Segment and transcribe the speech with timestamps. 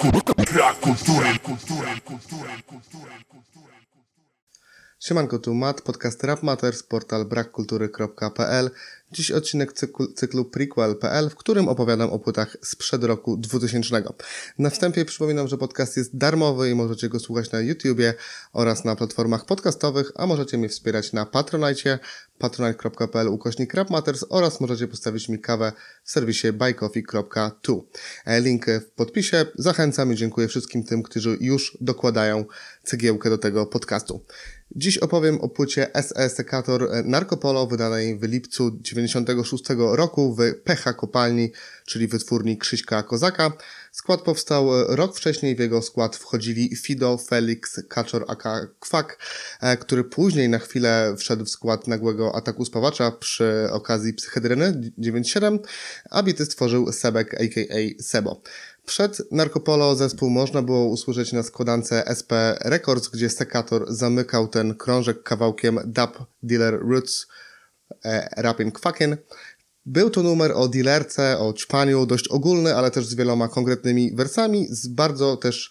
[0.00, 3.89] Brak kultury, kultury, kultury, kultury, kultury.
[5.00, 8.70] Siemanko, tu Matt, podcast Rap Matters, portal brakkultury.pl.
[9.12, 14.02] Dziś odcinek cyklu, cyklu prequel.pl, w którym opowiadam o płytach sprzed roku 2000.
[14.58, 18.14] Na wstępie przypominam, że podcast jest darmowy i możecie go słuchać na YouTubie
[18.52, 21.98] oraz na platformach podcastowych, a możecie mnie wspierać na Patronite,
[22.38, 25.72] patronite.pl ukośnik Rap Matters oraz możecie postawić mi kawę
[26.04, 27.88] w serwisie buycoffee.tu.
[28.24, 29.46] E, Link w podpisie.
[29.54, 32.44] Zachęcam i dziękuję wszystkim tym, którzy już dokładają
[32.84, 34.24] cegiełkę do tego podcastu.
[34.76, 41.52] Dziś opowiem o płycie SE Sekator Narkopolo wydanej w lipcu 96 roku w PH Kopalni,
[41.86, 43.52] czyli wytwórni Krzyśka Kozaka.
[43.92, 49.18] Skład powstał rok wcześniej, w jego skład wchodzili Fido, Felix, Kaczor aka Kwak,
[49.60, 55.58] e, który później na chwilę wszedł w skład nagłego ataku spawacza przy okazji Psychedryny 97,
[56.10, 57.60] a bity stworzył Sebek aka
[58.00, 58.42] Sebo.
[58.90, 65.22] Przed Narkopolo zespół można było usłyszeć na składance SP Records, gdzie Sekator zamykał ten krążek
[65.22, 67.26] kawałkiem Dub Dealer Roots
[68.04, 69.16] e, Rapping Kwakin.
[69.86, 74.66] Był to numer o dealerce, o ćpaniu, dość ogólny, ale też z wieloma konkretnymi wersami,
[74.70, 75.70] z bardzo też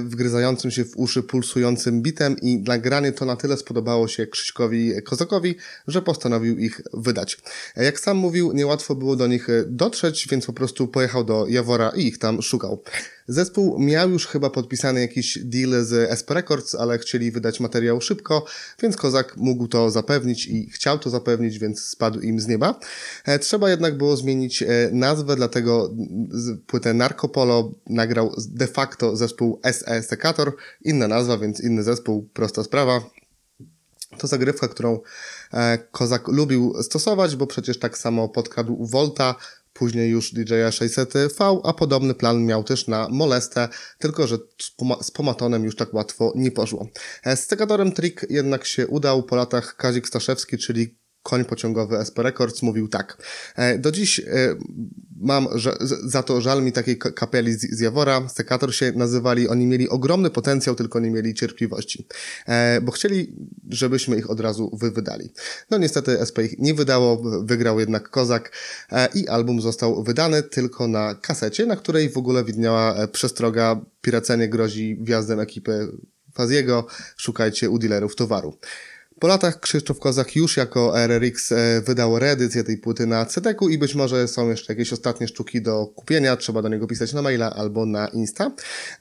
[0.00, 5.56] wgryzającym się w uszy pulsującym bitem i nagranie to na tyle spodobało się Krzyśkowi Kozakowi,
[5.88, 7.38] że postanowił ich wydać.
[7.76, 11.46] E, Jak sam mówił, niełatwo było do nich e, dotrzeć, więc po prostu pojechał do
[11.48, 12.82] Jawora i ich tam szukał.
[13.28, 18.44] Zespół miał już chyba podpisany jakiś deal z SP Records, ale chcieli wydać materiał szybko,
[18.82, 22.80] więc Kozak mógł to zapewnić i chciał to zapewnić, więc spadł im z nieba.
[23.24, 25.94] E, Trzeba jednak było zmienić e, nazwę, dlatego
[26.66, 30.56] płytę Narkopolo nagrał de facto zespół SE Sekator.
[30.84, 33.00] Inna nazwa, więc inny zespół, prosta sprawa.
[34.18, 35.00] To zagrywka, którą
[35.52, 39.34] e, Kozak lubił stosować, bo przecież tak samo podkradł Volta,
[39.72, 45.02] później już DJ-a 600V, a podobny plan miał też na Molestę, tylko że z, poma-
[45.02, 46.88] z Pomatonem już tak łatwo nie poszło.
[47.24, 52.16] E, Z Sekatorem trik jednak się udał po latach Kazik Staszewski, czyli koń pociągowy SP
[52.22, 53.22] Records mówił tak.
[53.56, 54.20] E, Do dziś
[55.24, 55.48] mam
[56.04, 58.28] za to żal mi takiej ka- kapeli z, z Jawora.
[58.28, 62.06] Sekator się nazywali, oni mieli ogromny potencjał, tylko nie mieli cierpliwości.
[62.46, 63.36] E, bo chcieli,
[63.70, 65.32] żebyśmy ich od razu wy wydali.
[65.70, 68.52] No niestety SP ich nie wydało, wygrał jednak Kozak
[68.92, 73.80] e, i album został wydany tylko na kasecie, na której w ogóle widniała e, przestroga
[74.00, 75.88] piracenie grozi wjazdem ekipy
[76.34, 76.86] Faziego,
[77.16, 78.58] szukajcie u dealerów towaru.
[79.24, 83.78] Po latach Krzysztof Kozak już jako RRX e, wydał reedycję tej płyty na CD-ku i
[83.78, 87.54] być może są jeszcze jakieś ostatnie sztuki do kupienia, trzeba do niego pisać na maila
[87.54, 88.50] albo na Insta.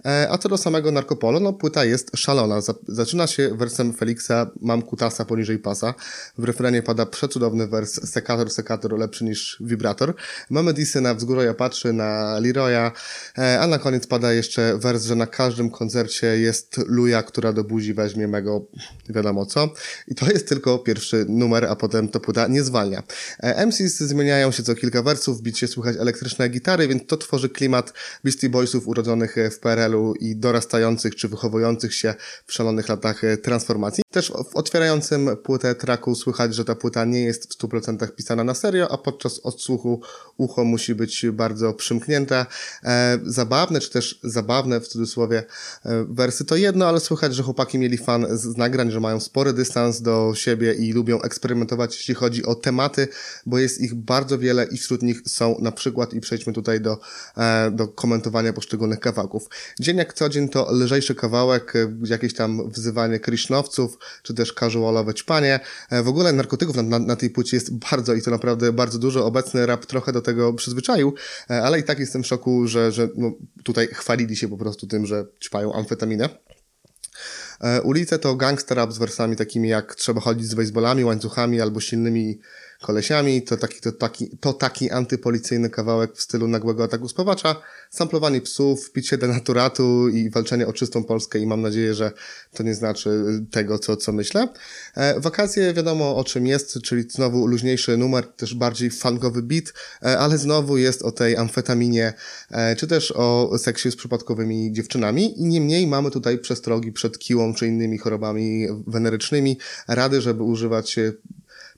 [0.06, 2.62] E, A co do samego Narkopolo, no płyta jest szalona.
[2.62, 5.94] Za- Zaczyna się wersem Felixa Mam kutasa poniżej pasa.
[6.38, 10.14] W refrenie pada przecudowny wers Sekator, Sekator lepszy niż Vibrator.
[10.50, 12.92] Mamy disy na Wzgórze ja patrzy, na Leroya,
[13.38, 17.64] e, a na koniec pada jeszcze wers, że na każdym koncercie jest luja, która do
[17.64, 18.66] buzi weźmie mego
[19.10, 19.70] wiadomo co.
[20.14, 23.04] I to jest tylko pierwszy numer, a potem to płyta nie zwalnia.
[23.40, 27.50] E, MCs zmieniają się co kilka wersów, w bicie słychać elektryczne gitary, więc to tworzy
[27.50, 27.94] klimat
[28.24, 32.16] Beastie Boysów urodzonych e, w PRL-u i dorastających czy wychowujących się
[32.46, 34.04] w szalonych latach e, transformacji.
[34.12, 38.54] Też w otwierającym płytę traku słychać, że ta płyta nie jest w 100% pisana na
[38.54, 40.02] serio, a podczas odsłuchu
[40.38, 42.46] ucho musi być bardzo przymknięte.
[43.24, 45.44] Zabawne, czy też zabawne w cudzysłowie
[46.10, 49.54] wersy to jedno, ale słychać, że chłopaki mieli fan z, z nagrań, że mają spory
[49.54, 53.08] dystans do siebie i lubią eksperymentować, jeśli chodzi o tematy,
[53.46, 57.00] bo jest ich bardzo wiele i wśród nich są na przykład, i przejdźmy tutaj do,
[57.38, 59.50] e, do komentowania poszczególnych kawałków.
[59.80, 65.14] Dzień jak co dzień to lżejszy kawałek, e, jakieś tam wzywanie krisznowców, czy też casualowe
[65.14, 65.60] ćpanie.
[65.90, 69.00] E, w ogóle narkotyków na, na, na tej płycie jest bardzo i to naprawdę bardzo
[69.00, 69.26] dużo.
[69.26, 71.14] Obecny rap trochę do tego przyzwyczaił,
[71.48, 73.32] ale i tak jestem w szoku, że, że no,
[73.64, 76.30] tutaj chwalili się po prostu tym, że ćpają amfetaminę.
[77.64, 81.80] E, Ulice to gangster rap z wersami takimi jak trzeba chodzić z baseballami, łańcuchami albo
[81.80, 82.40] silnymi
[82.84, 83.42] kolesiami.
[83.42, 87.56] To taki, to taki, to taki antypolicyjny kawałek w stylu nagłego ataku spawacza.
[87.90, 92.12] Samplowanie psów, picie denaturatu i walczenie o czystą Polskę i mam nadzieję, że
[92.54, 94.48] to nie znaczy tego, co, co myślę.
[94.96, 100.20] E, wakacje wiadomo o czym jest, czyli znowu luźniejszy numer, też bardziej funkowy beat, e,
[100.20, 102.14] ale znowu jest o tej amfetaminie,
[102.52, 107.54] e, czy też o seksie z przypadkowymi dziewczynami i niemniej mamy tutaj przestrogi przed kiłą
[107.54, 109.58] czy innymi chorobami wenerycznymi,
[109.88, 111.00] rady, żeby używać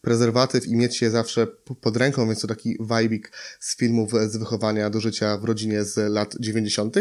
[0.05, 1.47] prezerwatyw i mieć je zawsze
[1.81, 6.11] pod ręką, więc to taki vibik z filmów z wychowania do życia w rodzinie z
[6.13, 6.95] lat 90.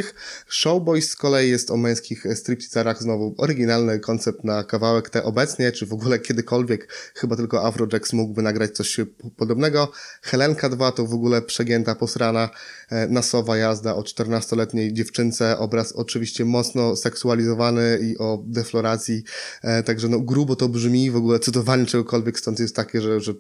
[0.48, 5.10] Showboys z kolei jest o męskich stripteaserach, znowu oryginalny koncept na kawałek.
[5.10, 9.04] Te obecnie, czy w ogóle kiedykolwiek, chyba tylko Afrojax mógłby nagrać coś p-
[9.36, 9.92] podobnego.
[10.22, 12.50] Helenka 2 to w ogóle przegięta, posrana,
[12.90, 19.24] e, nasowa jazda o 14-letniej dziewczynce, obraz oczywiście mocno seksualizowany i o defloracji,
[19.62, 23.34] e, także no grubo to brzmi, w ogóle cytowanie czegokolwiek stąd jest takie, że, że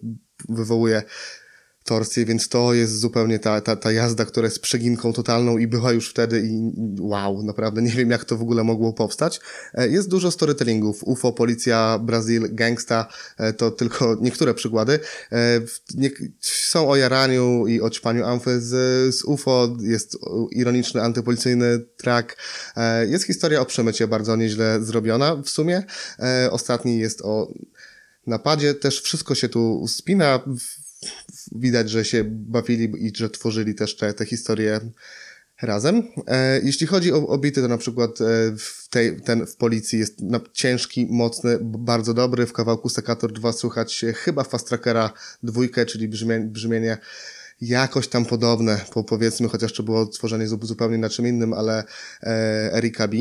[0.48, 1.02] wywołuje
[1.84, 5.92] torsję, więc to jest zupełnie ta, ta, ta jazda, która jest przeginką totalną i była
[5.92, 9.40] już wtedy i wow, naprawdę nie wiem jak to w ogóle mogło powstać.
[9.74, 13.06] E, Jest dużo storytellingów, UFO, Policja, Brazil, Gangsta,
[13.38, 14.98] e, to tylko niektóre przykłady.
[15.32, 15.60] E,
[16.40, 18.70] są o jaraniu i o ćpaniu amfy z,
[19.14, 20.18] z UFO, jest
[20.50, 22.36] ironiczny, antypolicyjny track,
[23.06, 25.82] jest historia o przemycie bardzo nieźle zrobiona w sumie.
[26.50, 27.48] Ostatni jest o
[28.26, 30.40] napadzie, też wszystko się tu spina,
[31.52, 34.80] widać, że się bawili i że tworzyli też te, te historie
[35.62, 36.02] razem.
[36.26, 38.24] E, jeśli chodzi o, o bity, to na przykład e,
[38.58, 42.46] w tej, ten w policji jest na, ciężki, mocny, bardzo dobry.
[42.46, 45.12] W kawałku Sekator 2 słuchać chyba Fast Trackera
[45.42, 46.98] dwójkę, czyli brzmienie, brzmienie
[47.60, 51.84] jakoś tam podobne, po, powiedzmy, chociaż to było tworzenie zu- zupełnie na czym innym, ale
[52.22, 53.16] e, Erika B.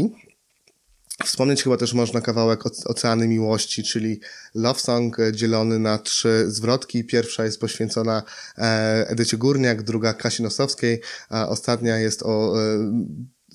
[1.26, 4.20] Wspomnieć chyba też można kawałek Oce- Oceany Miłości, czyli
[4.56, 7.04] Love Song e, dzielony na trzy zwrotki.
[7.04, 8.24] Pierwsza jest poświęcona
[8.58, 12.92] e, Edycie Górniak, druga Kasi Nosowskiej, a ostatnia jest o e,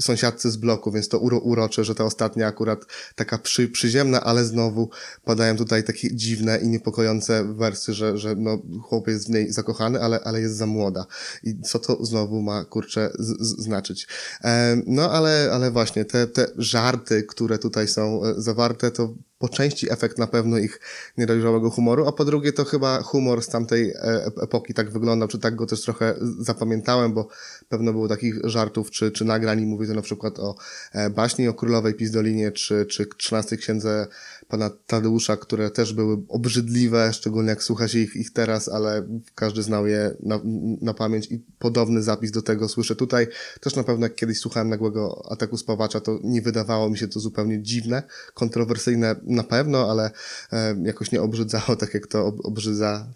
[0.00, 2.84] sąsiadce z bloku, więc to uro, urocze, że ta ostatnia akurat
[3.14, 4.90] taka przy, przyziemna, ale znowu
[5.24, 10.02] padają tutaj takie dziwne i niepokojące wersy, że, że no, chłop jest w niej zakochany,
[10.02, 11.06] ale, ale jest za młoda.
[11.42, 14.08] I co to znowu ma, kurczę, z, z, znaczyć.
[14.44, 19.48] E, no, ale, ale właśnie te, te żarty, które tutaj są e, zawarte, to po
[19.48, 20.80] części efekt na pewno ich
[21.18, 25.38] niedojrzałego humoru, a po drugie to chyba humor z tamtej e, epoki tak wyglądał, czy
[25.38, 27.28] tak go też trochę zapamiętałem, bo
[27.68, 30.56] pewno było takich żartów czy, czy nagrań, mówię to na przykład o
[30.92, 34.06] e, baśni o królowej Pizdolinie, czy, czy 13 księdze
[34.48, 39.62] pana Tadeusza, które też były obrzydliwe, szczególnie jak słucha się ich, ich teraz, ale każdy
[39.62, 40.40] znał je na,
[40.80, 43.26] na pamięć i podobny zapis do tego słyszę tutaj.
[43.60, 47.20] Też na pewno jak kiedyś słuchałem nagłego ataku spawacza, to nie wydawało mi się to
[47.20, 48.02] zupełnie dziwne,
[48.34, 50.10] kontrowersyjne na pewno, ale
[50.52, 53.06] e, jakoś nie obrzydzało tak jak to ob, obrzydza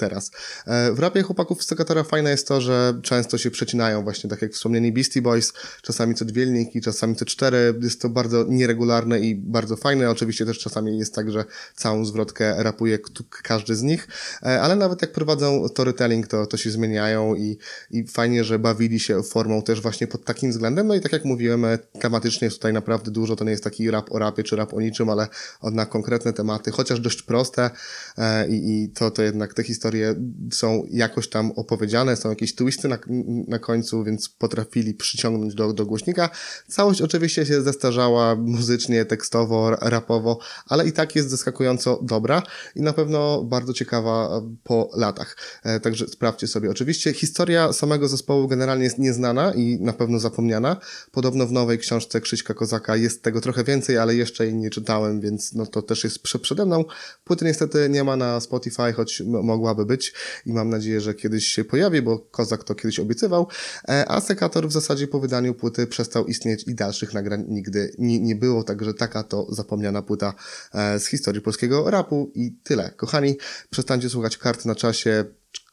[0.00, 0.30] teraz.
[0.66, 4.42] E, W rapie chłopaków z Sekatora fajne jest to, że często się przecinają właśnie, tak
[4.42, 5.52] jak wspomnieni Beastie Boys,
[5.82, 7.74] czasami co dwie linijki, czasami co cztery.
[7.82, 10.10] Jest to bardzo nieregularne i bardzo fajne.
[10.10, 11.44] Oczywiście też czasami jest tak, że
[11.74, 12.98] całą zwrotkę rapuje
[13.42, 14.08] każdy z nich,
[14.42, 17.58] E, ale nawet jak prowadzą storytelling, to, to się zmieniają i,
[17.90, 20.86] i fajnie, że bawili się formą też właśnie pod takim względem.
[20.86, 23.36] No i tak jak mówiłem, e, tematycznie jest tutaj naprawdę dużo.
[23.36, 25.28] To nie jest taki rap o rapie czy rap o niczym, ale
[25.62, 27.70] na konkretne tematy, chociaż dość proste
[28.48, 29.89] i, i to, to jednak te historie
[30.52, 32.98] są jakoś tam opowiedziane, są jakieś twisty na,
[33.48, 36.30] na końcu, więc potrafili przyciągnąć do, do głośnika.
[36.68, 42.42] Całość oczywiście się zestarzała muzycznie, tekstowo, rapowo, ale i tak jest zaskakująco dobra
[42.76, 45.36] i na pewno bardzo ciekawa e, po latach.
[45.64, 46.70] E, Także sprawdźcie sobie.
[46.70, 50.76] Oczywiście historia samego zespołu generalnie jest nieznana i na pewno zapomniana.
[51.12, 55.20] Podobno w nowej książce Krzyśka Kozaka jest tego trochę więcej, ale jeszcze jej nie czytałem,
[55.20, 56.84] więc no to też jest prze- przede mną.
[57.24, 59.28] Płyty niestety nie ma na Spotify, choć m-
[59.80, 60.12] mogłaby być
[60.46, 63.46] i mam nadzieję, że kiedyś się pojawi, bo Kozak to kiedyś obiecywał,
[63.88, 68.20] E, a Sekator w zasadzie po wydaniu płyty przestał istnieć i dalszych nagrań nigdy nie,
[68.20, 70.34] nie było, także taka to zapomniana płyta
[70.74, 72.90] e, z historii polskiego rapu i tyle.
[72.96, 73.38] Kochani,
[73.70, 75.24] przestańcie słuchać kart na czasie,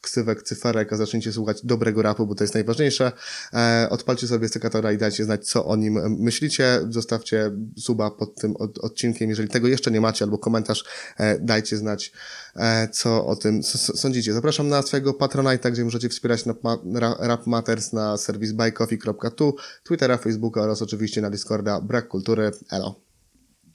[0.07, 3.11] ksywek, cyferek, a zacznijcie słuchać dobrego rapu, bo to jest najważniejsze.
[3.53, 6.79] E, odpalcie sobie sekatora i dajcie znać, co o nim myślicie.
[6.89, 10.83] Zostawcie suba pod tym od, odcinkiem, jeżeli tego jeszcze nie macie, albo komentarz,
[11.17, 12.11] e, dajcie znać,
[12.55, 14.33] e, co o tym sądzicie.
[14.33, 16.53] Zapraszam na swojego Patronite'a, gdzie możecie wspierać na,
[16.93, 22.51] ra, Rap Matters na serwis buycoffee.tu, Twittera, Facebooka oraz oczywiście na Discorda Brak Kultury.
[22.71, 23.06] Elo.